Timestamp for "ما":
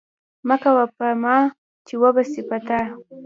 1.23-1.37